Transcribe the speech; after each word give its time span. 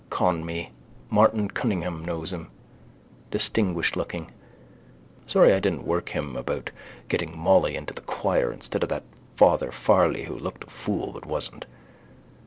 Conmee: 0.09 0.71
Martin 1.11 1.47
Cunningham 1.51 2.03
knows 2.03 2.33
him: 2.33 2.49
distinguishedlooking. 3.29 4.31
Sorry 5.27 5.53
I 5.53 5.59
didn't 5.59 5.85
work 5.85 6.09
him 6.09 6.35
about 6.35 6.71
getting 7.07 7.37
Molly 7.37 7.75
into 7.75 7.93
the 7.93 8.01
choir 8.01 8.51
instead 8.51 8.81
of 8.81 8.89
that 8.89 9.03
Father 9.35 9.71
Farley 9.71 10.23
who 10.23 10.35
looked 10.39 10.63
a 10.63 10.71
fool 10.71 11.11
but 11.13 11.27
wasn't. 11.27 11.67